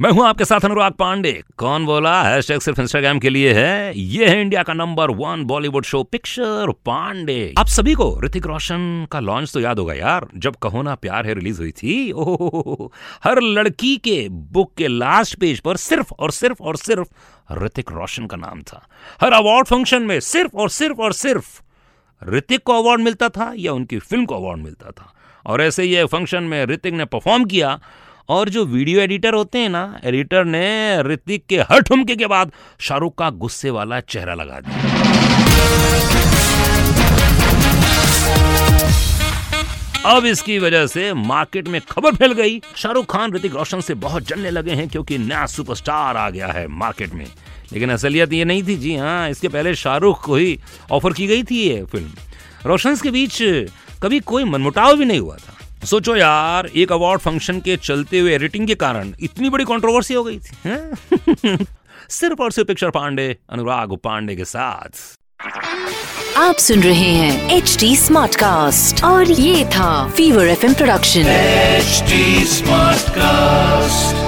मैं 0.00 0.10
हूँ 0.10 0.26
आपके 0.26 0.44
साथ 0.44 0.60
अनुराग 0.64 0.92
पांडे। 0.92 1.42
कौन 1.56 1.86
बोला? 1.86 2.22
हैशटैग 2.22 2.60
सिर्फ़ 2.60 2.80
इंस्टाग्राम 2.80 3.18
के 3.18 3.28
लिए 3.28 3.52
है। 3.54 3.98
ये 3.98 4.28
है 4.28 4.40
इंडिया 4.40 4.62
का 4.62 4.72
number 4.72 5.10
one 5.10 5.44
Bollywood 5.44 5.84
show 5.84 6.02
picture 6.02 6.72
Pandey. 6.86 7.54
आप 7.58 7.66
सभी 7.66 7.94
को 7.94 8.20
ऋतिक 8.24 8.46
रोशन 8.46 9.06
का 9.10 9.20
लॉन्च 9.20 9.52
तो 9.52 9.60
याद 9.60 9.78
होगा 9.78 9.94
यार। 9.94 10.26
जब 10.36 10.56
कहो 10.56 10.82
ना 10.82 10.94
प्यार 10.94 11.26
है 11.26 11.34
रिलीज़ 11.34 11.60
हुई 11.60 11.70
थी। 11.70 12.12
ओह 12.12 12.90
हर 13.24 13.40
लड़की 13.40 13.96
के 13.96 14.28
बुक 14.28 14.74
के 14.76 14.88
लास्ट 14.88 15.36
पेज 15.36 15.60
पर 15.60 15.76
सिर्फ़ 15.76 16.12
और 16.18 16.30
सिर्फ़ 16.30 16.62
और 16.62 16.76
सिर्फ़ 16.76 17.08
ऋतिक 17.52 17.92
रोशन 17.92 18.26
का 18.26 18.36
नाम 18.36 18.62
था। 18.62 18.88
हर 19.20 19.32
अवार्ड 19.32 19.66
फ़ंक्शन 19.66 20.02
में 20.02 20.20
सिर्फ़ 20.20 20.56
और 20.56 20.68
सिर्फ़ 20.68 21.00
और 21.00 21.12
सिर्फ़ 21.12 21.62
ऋतिक 22.30 22.62
को 22.62 22.72
अवार्ड 22.72 23.00
मिलता 23.00 23.28
था 23.28 23.52
या 23.56 23.72
उनकी 23.72 23.98
फ़िल्म 23.98 24.24
को 24.24 24.34
अवार्ड 24.34 24.58
मिलता 24.58 24.90
था। 24.90 25.14
और 25.46 25.62
ऐसे 25.62 25.82
ही 25.82 26.04
फ़ंक्शन 26.04 26.42
में 26.42 26.66
ऋतिक 26.66 26.94
ने 26.94 27.04
परफॉर्म 27.04 27.44
किया। 27.44 27.80
और 28.28 28.48
जो 28.48 28.64
वीडियो 28.64 29.00
एडिटर 29.00 29.34
होते 29.34 29.58
हैं 29.58 29.68
ना, 29.68 30.00
एडिटर 30.04 30.44
ने 30.44 31.02
ऋतिक 31.02 31.44
के 31.46 31.56
हर 31.60 31.82
ठुमके 31.82 32.16
के 32.16 32.26
बाद 32.26 32.52
शाहरुख 32.80 33.14
का 33.18 33.30
गुस्से 33.30 33.70
वाला 33.70 34.00
चेहरा 34.00 34.34
लगा 34.34 34.60
दिया। 34.60 34.92
अब 40.06 40.24
इसकी 40.26 40.58
वजह 40.58 40.86
से 40.86 41.12
मार्केट 41.14 41.68
में 41.68 41.80
खबर 41.90 42.14
फैल 42.14 42.32
गई। 42.32 42.60
शाहरुख 42.76 43.06
खान, 43.12 43.32
ऋतिक 43.34 43.54
रोशन 43.54 43.80
से 43.80 43.94
बहुत 43.94 44.26
जलने 44.26 44.50
लगे 44.50 44.72
हैं 44.72 44.88
क्योंकि 44.88 45.18
नया 45.18 45.46
सुपरस्टार 45.46 46.16
आ 46.16 46.28
गया 46.30 46.46
है 46.46 46.66
मार्केट 46.68 47.14
में। 47.14 47.26
लेकिन 47.72 47.90
असलियत 47.90 48.32
ये 48.32 48.44
नहीं 48.44 48.62
थी, 48.62 48.76
जी 48.76 48.96
हाँ 48.96 49.30
इसके 49.30 49.48
पहले 49.48 49.74
शाहरुख 49.74 50.24
को 50.24 50.36
ही 50.36 50.58
ऑफ़र 50.92 51.12
की 51.12 51.26
गई 51.26 51.42
थी 51.42 51.62
ये 51.62 51.84
फ़िल्म। 51.84 52.10
रोशन 52.66 52.96
के 52.96 53.10
बीच 53.10 53.38
कभी 54.02 54.20
कोई 54.20 54.44
मनमुटाव 54.44 54.96
भी 54.96 55.04
नहीं 55.04 55.20
हुआ 55.20 55.36
था। 55.36 55.53
सोचो 55.84 56.16
यार 56.16 56.66
एक 56.76 56.92
अवार्ड 56.92 57.20
फ़ंक्शन 57.20 57.60
के 57.60 57.76
चलते 57.76 58.18
हुए 58.18 58.34
एडिटिंग 58.34 58.66
के 58.66 58.74
कारण 58.74 59.12
इतनी 59.20 59.50
बड़ी 59.50 59.64
कंट्रोवर्सी 59.64 60.14
हो 60.14 60.24
गई 60.24 60.38
थी 60.38 61.56
सिर्फ़ 62.10 62.42
और 62.42 62.52
सिर्फ़ 62.52 62.68
पिक्चर 62.68 62.90
पांडे 62.90 63.36
अनुराग 63.50 63.96
पांडे 64.04 64.36
के 64.36 64.44
साथ। 64.44 65.18
आप 66.36 66.56
सुन 66.56 66.82
रहे 66.82 67.10
हैं 67.12 67.50
एच 67.50 67.76
डी 67.80 67.96
स्मार्ट 67.96 68.34
कास्ट 68.34 69.04
और 69.04 69.30
ये 69.30 69.64
था 69.66 70.08
fever 70.08 70.46
F 70.46 70.66
production 70.74 71.26
H 71.26 72.02
smart 72.48 73.00
Smartcast. 73.00 74.23